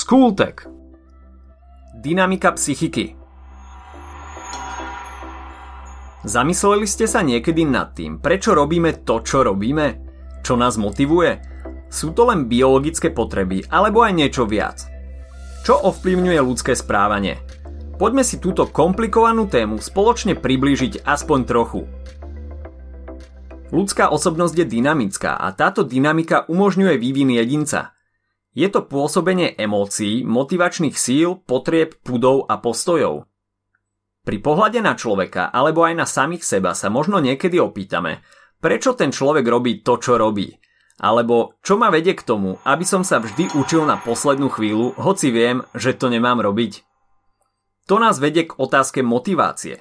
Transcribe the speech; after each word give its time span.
Skultek 0.00 0.64
Dynamika 1.92 2.56
psychiky 2.56 3.12
Zamysleli 6.24 6.88
ste 6.88 7.04
sa 7.04 7.20
niekedy 7.20 7.68
nad 7.68 7.92
tým, 7.92 8.16
prečo 8.16 8.56
robíme 8.56 9.04
to, 9.04 9.20
čo 9.20 9.44
robíme? 9.44 10.00
Čo 10.40 10.56
nás 10.56 10.80
motivuje? 10.80 11.44
Sú 11.92 12.16
to 12.16 12.32
len 12.32 12.48
biologické 12.48 13.12
potreby, 13.12 13.68
alebo 13.68 14.00
aj 14.00 14.16
niečo 14.16 14.48
viac? 14.48 14.88
Čo 15.68 15.76
ovplyvňuje 15.92 16.40
ľudské 16.40 16.72
správanie? 16.72 17.44
Poďme 18.00 18.24
si 18.24 18.40
túto 18.40 18.72
komplikovanú 18.72 19.52
tému 19.52 19.84
spoločne 19.84 20.32
priblížiť 20.32 21.04
aspoň 21.04 21.38
trochu. 21.44 21.84
Ľudská 23.68 24.08
osobnosť 24.08 24.64
je 24.64 24.66
dynamická 24.80 25.36
a 25.36 25.52
táto 25.52 25.84
dynamika 25.84 26.48
umožňuje 26.48 26.96
vývin 26.96 27.36
jedinca. 27.36 27.99
Je 28.50 28.66
to 28.66 28.82
pôsobenie 28.82 29.54
emócií, 29.54 30.26
motivačných 30.26 30.98
síl, 30.98 31.38
potrieb, 31.38 31.94
pudov 32.02 32.50
a 32.50 32.58
postojov. 32.58 33.30
Pri 34.26 34.38
pohľade 34.42 34.82
na 34.82 34.98
človeka 34.98 35.54
alebo 35.54 35.86
aj 35.86 35.94
na 35.96 36.06
samých 36.06 36.44
seba 36.44 36.74
sa 36.74 36.90
možno 36.90 37.22
niekedy 37.22 37.62
opýtame, 37.62 38.26
prečo 38.58 38.98
ten 38.98 39.14
človek 39.14 39.46
robí 39.46 39.80
to, 39.86 39.96
čo 40.02 40.18
robí. 40.18 40.50
Alebo 41.00 41.56
čo 41.64 41.80
ma 41.80 41.88
vedie 41.88 42.12
k 42.12 42.26
tomu, 42.26 42.60
aby 42.66 42.84
som 42.84 43.00
sa 43.00 43.22
vždy 43.22 43.56
učil 43.56 43.88
na 43.88 43.96
poslednú 43.96 44.52
chvíľu, 44.52 44.92
hoci 45.00 45.32
viem, 45.32 45.64
že 45.72 45.96
to 45.96 46.12
nemám 46.12 46.44
robiť. 46.44 46.84
To 47.88 47.96
nás 47.96 48.20
vedie 48.20 48.44
k 48.44 48.54
otázke 48.60 49.00
motivácie. 49.00 49.80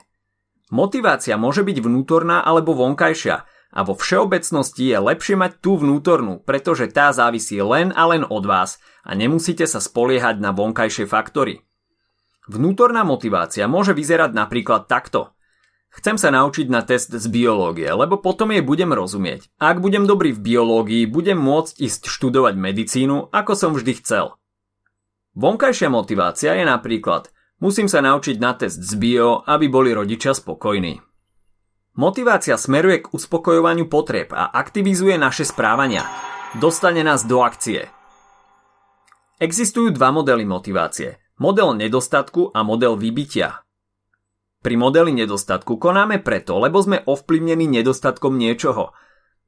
Motivácia 0.72 1.36
môže 1.36 1.66
byť 1.66 1.78
vnútorná 1.82 2.46
alebo 2.46 2.78
vonkajšia 2.78 3.44
a 3.70 3.86
vo 3.86 3.94
všeobecnosti 3.94 4.90
je 4.90 4.98
lepšie 4.98 5.36
mať 5.38 5.62
tú 5.62 5.78
vnútornú, 5.78 6.42
pretože 6.42 6.90
tá 6.90 7.14
závisí 7.14 7.62
len 7.62 7.94
a 7.94 8.10
len 8.10 8.26
od 8.26 8.44
vás 8.46 8.82
a 9.06 9.14
nemusíte 9.14 9.70
sa 9.70 9.78
spoliehať 9.78 10.42
na 10.42 10.50
vonkajšie 10.50 11.06
faktory. 11.06 11.62
Vnútorná 12.50 13.06
motivácia 13.06 13.70
môže 13.70 13.94
vyzerať 13.94 14.34
napríklad 14.34 14.90
takto. 14.90 15.38
Chcem 15.90 16.18
sa 16.22 16.30
naučiť 16.34 16.70
na 16.70 16.86
test 16.86 17.14
z 17.14 17.26
biológie, 17.30 17.90
lebo 17.90 18.18
potom 18.22 18.54
jej 18.54 18.62
budem 18.62 18.94
rozumieť. 18.94 19.50
Ak 19.58 19.82
budem 19.82 20.06
dobrý 20.06 20.34
v 20.34 20.42
biológii, 20.42 21.10
budem 21.10 21.38
môcť 21.38 21.82
ísť 21.82 22.10
študovať 22.10 22.58
medicínu, 22.58 23.30
ako 23.34 23.54
som 23.58 23.72
vždy 23.74 24.02
chcel. 24.02 24.38
Vonkajšia 25.38 25.90
motivácia 25.94 26.58
je 26.58 26.66
napríklad 26.66 27.30
Musím 27.60 27.92
sa 27.92 28.00
naučiť 28.00 28.40
na 28.40 28.56
test 28.56 28.80
z 28.80 28.96
bio, 28.96 29.44
aby 29.44 29.68
boli 29.68 29.92
rodičia 29.92 30.32
spokojní. 30.32 31.09
Motivácia 32.00 32.56
smeruje 32.56 33.04
k 33.04 33.12
uspokojovaniu 33.12 33.92
potrieb 33.92 34.32
a 34.32 34.48
aktivizuje 34.56 35.20
naše 35.20 35.44
správania. 35.44 36.08
Dostane 36.56 37.04
nás 37.04 37.28
do 37.28 37.44
akcie. 37.44 37.92
Existujú 39.36 39.92
dva 39.92 40.16
modely 40.16 40.48
motivácie. 40.48 41.20
Model 41.44 41.76
nedostatku 41.76 42.56
a 42.56 42.64
model 42.64 42.96
vybitia. 42.96 43.68
Pri 44.64 44.80
modeli 44.80 45.12
nedostatku 45.12 45.76
konáme 45.76 46.24
preto, 46.24 46.56
lebo 46.64 46.80
sme 46.80 47.04
ovplyvnení 47.04 47.68
nedostatkom 47.68 48.40
niečoho. 48.40 48.96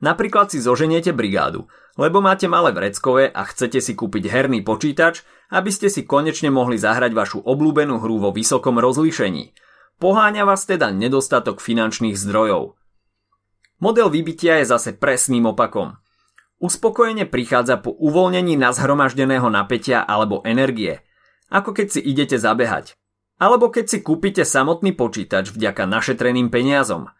Napríklad 0.03 0.51
si 0.51 0.59
zoženiete 0.59 1.15
brigádu, 1.15 1.71
lebo 1.95 2.19
máte 2.19 2.51
malé 2.51 2.75
vreckové 2.75 3.31
a 3.31 3.47
chcete 3.47 3.79
si 3.79 3.95
kúpiť 3.95 4.27
herný 4.27 4.59
počítač, 4.59 5.23
aby 5.55 5.71
ste 5.71 5.87
si 5.87 6.03
konečne 6.03 6.51
mohli 6.51 6.75
zahrať 6.75 7.15
vašu 7.15 7.39
obľúbenú 7.47 8.03
hru 8.03 8.19
vo 8.19 8.35
vysokom 8.35 8.75
rozlíšení. 8.75 9.70
Poháňa 10.01 10.49
vás 10.49 10.65
teda 10.65 10.89
nedostatok 10.89 11.61
finančných 11.61 12.17
zdrojov. 12.17 12.73
Model 13.77 14.09
vybitia 14.09 14.65
je 14.65 14.73
zase 14.73 14.97
presným 14.97 15.53
opakom. 15.53 16.01
Uspokojenie 16.57 17.29
prichádza 17.29 17.77
po 17.77 17.93
uvoľnení 17.93 18.57
nazhromaždeného 18.57 19.45
napätia 19.53 20.01
alebo 20.01 20.41
energie– 20.41 20.99
ako 21.51 21.75
keď 21.75 21.87
si 21.91 21.99
idete 21.99 22.39
zabehať. 22.39 22.95
Alebo 23.37 23.67
keď 23.67 23.85
si 23.91 23.97
kúpite 23.99 24.47
samotný 24.47 24.95
počítač 24.95 25.51
vďaka 25.51 25.83
našetreným 25.83 26.47
peniazom. 26.47 27.11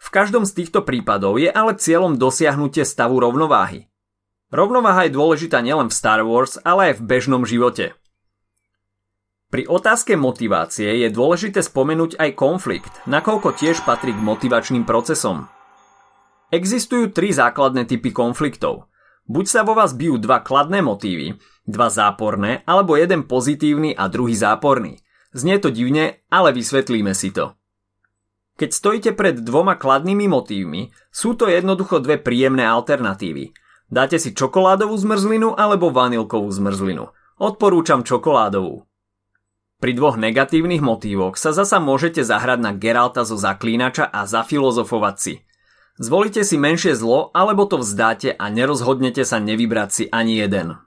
V 0.00 0.08
každom 0.08 0.46
z 0.46 0.64
týchto 0.64 0.86
prípadov 0.86 1.36
je 1.36 1.50
ale 1.50 1.76
cieľom 1.76 2.16
dosiahnutie 2.16 2.86
stavu 2.86 3.20
rovnováhy. 3.20 3.90
Rovnováha 4.48 5.10
je 5.10 5.16
dôležitá 5.18 5.60
nielen 5.60 5.92
v 5.92 5.98
Star 5.98 6.22
Wars, 6.24 6.56
ale 6.62 6.94
aj 6.94 7.02
v 7.02 7.06
bežnom 7.06 7.42
živote. 7.44 7.92
Pri 9.50 9.66
otázke 9.66 10.14
motivácie 10.14 11.02
je 11.02 11.10
dôležité 11.10 11.58
spomenúť 11.58 12.22
aj 12.22 12.38
konflikt, 12.38 12.94
nakoľko 13.10 13.58
tiež 13.58 13.82
patrí 13.82 14.14
k 14.14 14.22
motivačným 14.22 14.86
procesom. 14.86 15.50
Existujú 16.54 17.10
tri 17.10 17.34
základné 17.34 17.82
typy 17.90 18.14
konfliktov. 18.14 18.86
Buď 19.26 19.46
sa 19.50 19.60
vo 19.66 19.74
vás 19.74 19.90
bijú 19.90 20.22
dva 20.22 20.46
kladné 20.46 20.86
motívy, 20.86 21.34
dva 21.66 21.90
záporné, 21.90 22.62
alebo 22.62 22.94
jeden 22.94 23.26
pozitívny 23.26 23.90
a 23.90 24.06
druhý 24.06 24.38
záporný. 24.38 25.02
Znie 25.34 25.58
to 25.58 25.74
divne, 25.74 26.22
ale 26.30 26.54
vysvetlíme 26.54 27.10
si 27.14 27.34
to. 27.34 27.54
Keď 28.54 28.70
stojíte 28.70 29.10
pred 29.18 29.42
dvoma 29.42 29.74
kladnými 29.74 30.30
motívmi, 30.30 30.94
sú 31.10 31.34
to 31.34 31.50
jednoducho 31.50 31.98
dve 31.98 32.22
príjemné 32.22 32.62
alternatívy. 32.66 33.50
Dáte 33.90 34.18
si 34.22 34.30
čokoládovú 34.30 34.94
zmrzlinu 34.94 35.58
alebo 35.58 35.90
vanilkovú 35.90 36.46
zmrzlinu. 36.54 37.10
Odporúčam 37.38 38.06
čokoládovú. 38.06 38.89
Pri 39.80 39.96
dvoch 39.96 40.20
negatívnych 40.20 40.84
motívoch 40.84 41.40
sa 41.40 41.56
zasa 41.56 41.80
môžete 41.80 42.20
zahrať 42.20 42.60
na 42.60 42.72
Geralta 42.76 43.24
zo 43.24 43.40
zaklínača 43.40 44.06
a 44.06 44.28
zafilozofovať 44.28 45.16
si– 45.16 45.34
Zvolite 46.00 46.48
si 46.48 46.56
menšie 46.56 46.96
zlo, 46.96 47.28
alebo 47.36 47.68
to 47.68 47.76
vzdáte 47.76 48.32
a 48.32 48.44
nerozhodnete 48.48 49.20
sa 49.20 49.36
nevybrať 49.36 49.88
si 49.92 50.04
ani 50.08 50.40
jeden. 50.40 50.80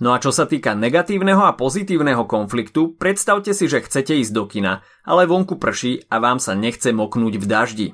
No 0.00 0.16
a 0.16 0.18
čo 0.24 0.32
sa 0.32 0.48
týka 0.48 0.72
negatívneho 0.72 1.44
a 1.44 1.52
pozitívneho 1.52 2.24
konfliktu, 2.24 2.96
predstavte 2.96 3.52
si, 3.52 3.68
že 3.68 3.84
chcete 3.84 4.16
ísť 4.24 4.32
do 4.32 4.48
kina, 4.48 4.80
ale 5.04 5.28
vonku 5.28 5.60
prší 5.60 6.08
a 6.08 6.16
vám 6.16 6.40
sa 6.40 6.56
nechce 6.56 6.96
moknúť 6.96 7.36
v 7.36 7.44
daždi. 7.44 7.88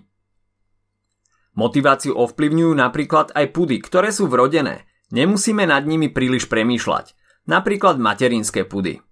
Motiváciu 1.59 2.15
ovplyvňujú 2.15 2.71
napríklad 2.71 3.35
aj 3.35 3.51
pudy, 3.51 3.83
ktoré 3.83 4.15
sú 4.15 4.31
vrodené. 4.31 4.87
Nemusíme 5.11 5.67
nad 5.67 5.83
nimi 5.91 6.07
príliš 6.07 6.47
premýšľať. 6.47 7.19
Napríklad 7.51 7.99
materinské 7.99 8.63
pudy. 8.63 9.03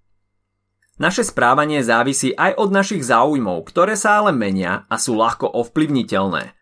Naše 0.97 1.29
správanie 1.29 1.85
závisí 1.85 2.33
aj 2.33 2.57
od 2.57 2.73
našich 2.73 3.05
záujmov, 3.05 3.69
ktoré 3.69 4.01
sa 4.01 4.25
ale 4.25 4.33
menia 4.33 4.89
a 4.89 4.97
sú 4.97 5.13
ľahko 5.13 5.45
ovplyvniteľné. 5.45 6.57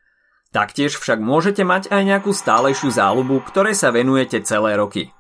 Taktiež 0.51 0.99
však 0.99 1.23
môžete 1.23 1.63
mať 1.63 1.91
aj 1.91 2.03
nejakú 2.03 2.35
stálejšiu 2.35 2.91
záľubu, 2.95 3.47
ktorej 3.47 3.79
sa 3.79 3.95
venujete 3.95 4.43
celé 4.43 4.75
roky. 4.75 5.15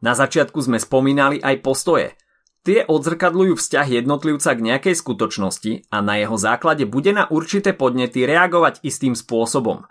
Na 0.00 0.16
začiatku 0.16 0.60
sme 0.64 0.80
spomínali 0.80 1.44
aj 1.44 1.60
postoje. 1.60 2.16
Tie 2.64 2.84
odzrkadľujú 2.84 3.56
vzťah 3.56 3.86
jednotlivca 4.00 4.52
k 4.52 4.64
nejakej 4.64 4.94
skutočnosti 4.96 5.72
a 5.92 5.96
na 6.00 6.20
jeho 6.20 6.36
základe 6.36 6.84
bude 6.88 7.12
na 7.12 7.28
určité 7.28 7.72
podnety 7.76 8.24
reagovať 8.24 8.80
istým 8.84 9.16
spôsobom. 9.16 9.84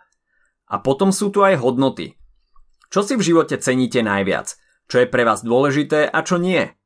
A 0.69 0.75
potom 0.81 1.09
sú 1.09 1.29
tu 1.33 1.41
aj 1.41 1.57
hodnoty. 1.61 2.17
Čo 2.89 3.05
si 3.05 3.17
v 3.17 3.25
živote 3.25 3.57
ceníte 3.57 4.01
najviac? 4.01 4.57
Čo 4.89 5.05
je 5.05 5.07
pre 5.09 5.25
vás 5.25 5.45
dôležité 5.45 6.09
a 6.09 6.21
čo 6.25 6.41
nie? 6.41 6.78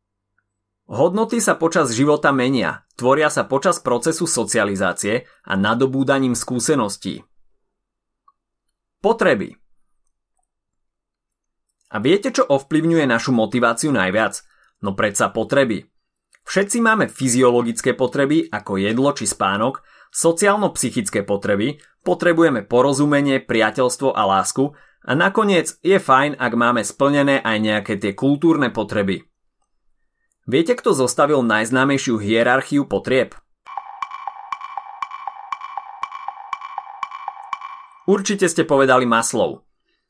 Hodnoty 0.83 1.39
sa 1.39 1.55
počas 1.55 1.95
života 1.95 2.35
menia, 2.35 2.83
tvoria 2.99 3.31
sa 3.31 3.47
počas 3.47 3.79
procesu 3.79 4.27
socializácie 4.27 5.23
a 5.47 5.55
nadobúdaním 5.55 6.35
skúseností. 6.35 7.23
Potreby. 8.99 9.55
A 11.87 12.03
viete, 12.03 12.35
čo 12.35 12.43
ovplyvňuje 12.43 13.05
našu 13.07 13.31
motiváciu 13.31 13.95
najviac? 13.95 14.43
No 14.83 14.91
predsa 14.91 15.31
potreby. 15.31 15.87
Všetci 16.43 16.83
máme 16.83 17.07
fyziologické 17.07 17.95
potreby, 17.95 18.51
ako 18.51 18.75
jedlo 18.75 19.15
či 19.15 19.23
spánok, 19.23 19.79
sociálno-psychické 20.11 21.23
potreby, 21.23 21.79
potrebujeme 22.03 22.67
porozumenie, 22.67 23.39
priateľstvo 23.39 24.11
a 24.11 24.27
lásku 24.27 24.75
a 25.07 25.11
nakoniec 25.15 25.79
je 25.79 25.95
fajn, 25.95 26.35
ak 26.35 26.53
máme 26.59 26.83
splnené 26.83 27.39
aj 27.39 27.57
nejaké 27.63 27.93
tie 27.95 28.11
kultúrne 28.11 28.67
potreby. 28.67 29.23
Viete, 30.43 30.75
kto 30.75 30.91
zostavil 30.91 31.39
najznámejšiu 31.39 32.19
hierarchiu 32.19 32.83
potrieb? 32.83 33.31
Určite 38.03 38.51
ste 38.51 38.67
povedali 38.67 39.07
Maslov. 39.07 39.63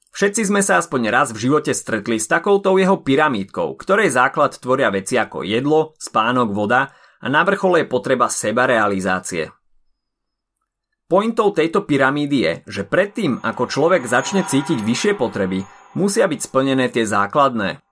Všetci 0.09 0.49
sme 0.49 0.65
sa 0.65 0.81
aspoň 0.81 1.13
raz 1.13 1.29
v 1.29 1.45
živote 1.45 1.77
stretli 1.77 2.17
s 2.17 2.25
takouto 2.25 2.73
jeho 2.81 3.05
pyramídkou, 3.05 3.77
ktorej 3.77 4.09
základ 4.09 4.57
tvoria 4.57 4.89
veci 4.89 5.21
ako 5.21 5.45
jedlo, 5.45 5.93
spánok, 6.01 6.49
voda 6.49 6.89
a 7.21 7.29
na 7.29 7.45
vrchole 7.45 7.85
je 7.85 7.91
potreba 7.93 8.25
sebarealizácie. 8.25 9.53
Pointou 11.05 11.53
tejto 11.53 11.85
pyramídy 11.85 12.37
je, 12.41 12.53
že 12.81 12.83
predtým, 12.89 13.37
ako 13.45 13.69
človek 13.69 14.09
začne 14.09 14.41
cítiť 14.41 14.81
vyššie 14.81 15.13
potreby, 15.13 15.61
musia 15.93 16.25
byť 16.25 16.39
splnené 16.41 16.89
tie 16.89 17.05
základné. 17.05 17.85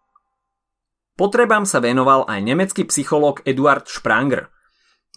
Potrebám 1.19 1.67
sa 1.67 1.83
venoval 1.83 2.27
aj 2.27 2.39
nemecký 2.43 2.87
psychológ 2.87 3.43
Eduard 3.43 3.87
Spranger– 3.87 4.47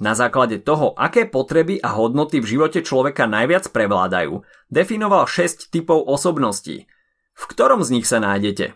na 0.03 0.11
základe 0.11 0.59
toho, 0.59 0.91
aké 0.99 1.23
potreby 1.23 1.79
a 1.79 1.95
hodnoty 1.95 2.43
v 2.43 2.59
živote 2.59 2.83
človeka 2.83 3.31
najviac 3.31 3.71
prevládajú, 3.71 4.43
definoval 4.67 5.31
6 5.31 5.71
typov 5.71 6.03
osobností. 6.11 6.91
V 7.35 7.45
ktorom 7.47 7.79
z 7.87 7.99
nich 7.99 8.07
sa 8.11 8.19
nájdete? 8.19 8.75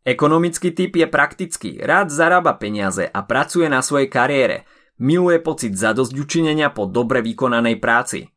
Ekonomický 0.00 0.72
typ 0.72 0.96
je 0.96 1.04
praktický, 1.04 1.76
rád 1.84 2.08
zarába 2.08 2.56
peniaze 2.56 3.04
a 3.04 3.20
pracuje 3.20 3.68
na 3.68 3.84
svojej 3.84 4.08
kariére, 4.08 4.64
miluje 4.96 5.36
pocit 5.44 5.76
zadosťučinenia 5.76 6.72
po 6.72 6.88
dobre 6.88 7.20
vykonanej 7.20 7.76
práci. 7.76 8.32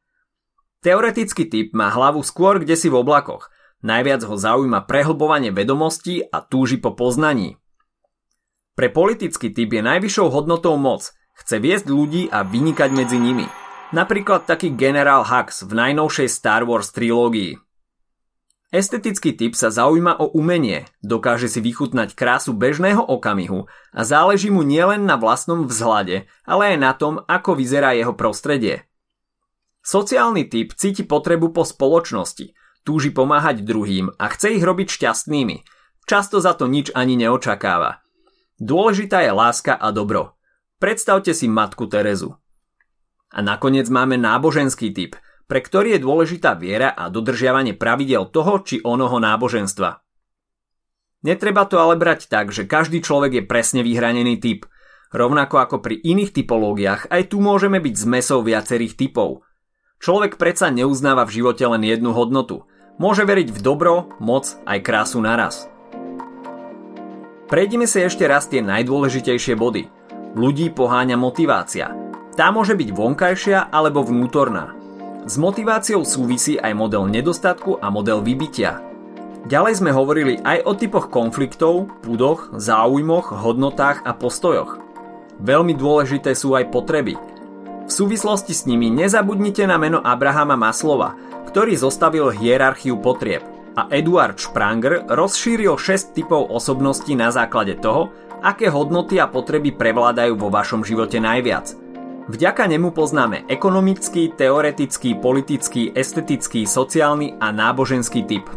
Teoretický 0.83 1.47
typ 1.47 1.71
má 1.71 1.87
hlavu 1.87 2.19
skôr 2.19 2.59
kde 2.59 2.75
si 2.75 2.91
v 2.91 2.99
oblakoch, 2.99 3.47
najviac 3.83 4.23
ho 4.23 4.35
zaujíma 4.39 4.87
prehlbovanie 4.87 5.51
vedomostí 5.51 6.23
a 6.23 6.39
túži 6.41 6.79
po 6.79 6.95
poznaní. 6.95 7.59
Pre 8.73 8.89
politický 8.89 9.53
typ 9.53 9.69
je 9.69 9.85
najvyššou 9.85 10.33
hodnotou 10.33 10.79
moc, 10.81 11.13
chce 11.37 11.61
viesť 11.61 11.85
ľudí 11.91 12.25
a 12.33 12.41
vynikať 12.41 12.89
medzi 12.89 13.21
nimi. 13.21 13.45
Napríklad 13.93 14.49
taký 14.49 14.73
generál 14.73 15.21
Hux 15.21 15.69
v 15.69 15.77
najnovšej 15.77 16.25
Star 16.25 16.65
Wars 16.65 16.89
trilógii. 16.89 17.61
Estetický 18.73 19.37
typ 19.37 19.53
sa 19.53 19.69
zaujíma 19.69 20.17
o 20.17 20.33
umenie, 20.33 20.89
dokáže 21.05 21.45
si 21.45 21.61
vychutnať 21.61 22.17
krásu 22.17 22.57
bežného 22.57 23.05
okamihu 23.05 23.69
a 23.93 24.01
záleží 24.01 24.49
mu 24.49 24.65
nielen 24.65 25.05
na 25.05 25.13
vlastnom 25.13 25.69
vzhľade, 25.69 26.25
ale 26.41 26.73
aj 26.73 26.77
na 26.81 26.91
tom, 26.97 27.21
ako 27.29 27.53
vyzerá 27.53 27.93
jeho 27.93 28.17
prostredie. 28.17 28.89
Sociálny 29.85 30.49
typ 30.49 30.73
cíti 30.73 31.05
potrebu 31.05 31.53
po 31.53 31.61
spoločnosti, 31.61 32.57
túži 32.83 33.09
pomáhať 33.09 33.63
druhým 33.63 34.13
a 34.15 34.25
chce 34.31 34.59
ich 34.59 34.63
robiť 34.63 34.87
šťastnými. 34.91 35.63
Často 36.03 36.43
za 36.43 36.55
to 36.55 36.67
nič 36.67 36.91
ani 36.91 37.15
neočakáva. 37.15 38.03
Dôležitá 38.59 39.23
je 39.23 39.31
láska 39.31 39.75
a 39.75 39.91
dobro. 39.95 40.35
Predstavte 40.77 41.31
si 41.31 41.47
matku 41.47 41.87
Terezu. 41.87 42.35
A 43.33 43.39
nakoniec 43.41 43.87
máme 43.87 44.19
náboženský 44.19 44.91
typ– 44.93 45.15
pre 45.47 45.59
ktorý 45.59 45.99
je 45.99 46.03
dôležitá 46.03 46.55
viera 46.55 46.89
a 46.89 47.11
dodržiavanie 47.11 47.75
pravidel 47.75 48.31
toho 48.31 48.63
či 48.63 48.79
onoho 48.81 49.19
náboženstva. 49.19 50.01
Netreba 51.23 51.63
to 51.69 51.79
ale 51.79 51.95
brať 51.95 52.27
tak, 52.27 52.51
že 52.51 52.67
každý 52.67 52.99
človek 52.99 53.31
je 53.37 53.43
presne 53.47 53.81
vyhranený 53.85 54.41
typ. 54.43 54.67
Rovnako 55.13 55.55
ako 55.61 55.75
pri 55.79 55.95
iných 56.01 56.35
typológiách, 56.35 57.07
aj 57.07 57.31
tu 57.31 57.39
môžeme 57.39 57.79
byť 57.79 57.95
zmesou 57.95 58.41
viacerých 58.43 58.97
typov. 58.97 59.45
Človek 60.03 60.35
predsa 60.35 60.67
neuznáva 60.67 61.23
v 61.23 61.39
živote 61.39 61.63
len 61.63 61.85
jednu 61.85 62.11
hodnotu. 62.11 62.67
Môže 63.01 63.25
veriť 63.25 63.49
v 63.49 63.59
dobro, 63.59 64.13
moc 64.21 64.53
aj 64.69 64.79
krásu 64.85 65.17
naraz. 65.17 65.65
Prejdime 67.49 67.89
si 67.89 68.01
ešte 68.01 68.25
raz 68.29 68.45
tie 68.45 68.61
najdôležitejšie 68.61 69.57
body. 69.57 69.89
Ľudí 70.33 70.73
poháňa 70.73 71.17
motivácia. 71.17 71.93
Tá 72.33 72.49
môže 72.49 72.73
byť 72.73 72.89
vonkajšia 72.93 73.69
alebo 73.69 74.01
vnútorná. 74.01 74.73
S 75.29 75.37
motiváciou 75.37 76.01
súvisí 76.05 76.57
aj 76.57 76.73
model 76.73 77.05
nedostatku 77.09 77.77
a 77.77 77.93
model 77.93 78.25
vybitia. 78.25 78.81
Ďalej 79.43 79.73
sme 79.83 79.91
hovorili 79.91 80.39
aj 80.41 80.65
o 80.65 80.73
typoch 80.73 81.11
konfliktov, 81.13 81.91
pudoch, 82.01 82.53
záujmoch, 82.57 83.29
hodnotách 83.31 84.01
a 84.05 84.15
postojoch. 84.15 84.79
Veľmi 85.41 85.73
dôležité 85.75 86.33
sú 86.37 86.53
aj 86.55 86.69
potreby. 86.69 87.17
V 87.83 87.91
súvislosti 87.91 88.55
s 88.55 88.63
nimi 88.63 88.87
nezabudnite 88.89 89.67
na 89.67 89.75
meno 89.75 89.99
Abrahama 89.99 90.55
Maslova, 90.55 91.15
ktorý 91.51 91.75
zostavil 91.75 92.31
hierarchiu 92.31 92.97
potrieb 92.97 93.43
a 93.75 93.89
Eduard 93.91 94.39
Spranger 94.39 95.09
rozšíril 95.09 95.75
6 95.75 96.15
typov 96.15 96.47
osobností 96.49 97.17
na 97.17 97.33
základe 97.33 97.75
toho, 97.81 98.13
aké 98.43 98.71
hodnoty 98.71 99.19
a 99.19 99.27
potreby 99.27 99.75
prevládajú 99.75 100.35
vo 100.39 100.47
vašom 100.51 100.83
živote 100.83 101.19
najviac– 101.19 101.73
Vďaka 102.23 102.71
nemu 102.71 102.95
poznáme 102.95 103.43
ekonomický, 103.51 104.31
teoretický, 104.39 105.19
politický, 105.19 105.91
estetický, 105.91 106.63
sociálny 106.63 107.35
a 107.35 107.51
náboženský 107.51 108.23
typ. 108.23 108.47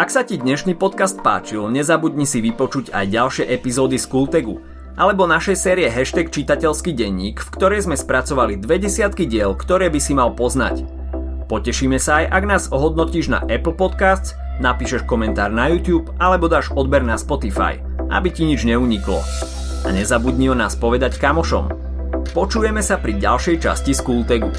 Ak 0.00 0.08
sa 0.08 0.24
ti 0.24 0.40
dnešný 0.40 0.80
podcast 0.80 1.20
páčil, 1.20 1.68
nezabudni 1.68 2.24
si 2.24 2.40
vypočuť 2.40 2.96
aj 2.96 3.04
ďalšie 3.04 3.44
epizódy 3.52 4.00
z 4.00 4.06
Kultegu 4.08 4.64
alebo 4.98 5.30
našej 5.30 5.54
série 5.54 5.86
hashtag 5.86 6.34
čitateľský 6.34 6.90
denník, 6.90 7.38
v 7.38 7.52
ktorej 7.54 7.86
sme 7.86 7.94
spracovali 7.94 8.58
dve 8.58 8.82
desiatky 8.82 9.30
diel, 9.30 9.54
ktoré 9.54 9.86
by 9.94 10.00
si 10.02 10.12
mal 10.18 10.34
poznať. 10.34 10.82
Potešíme 11.46 11.96
sa 12.02 12.20
aj, 12.20 12.26
ak 12.34 12.44
nás 12.44 12.64
ohodnotíš 12.74 13.30
na 13.30 13.40
Apple 13.46 13.78
Podcasts, 13.78 14.34
napíšeš 14.58 15.06
komentár 15.06 15.54
na 15.54 15.70
YouTube 15.70 16.10
alebo 16.18 16.50
dáš 16.50 16.74
odber 16.74 17.06
na 17.06 17.14
Spotify, 17.14 17.78
aby 18.10 18.28
ti 18.28 18.42
nič 18.42 18.66
neuniklo 18.66 19.22
a 19.86 19.88
nezabudni 19.94 20.50
o 20.50 20.58
nás 20.58 20.74
povedať 20.74 21.22
kamošom. 21.22 21.70
Počujeme 22.34 22.82
sa 22.82 22.98
pri 22.98 23.16
ďalšej 23.16 23.56
časti 23.64 23.94
Skultegu. 23.94 24.50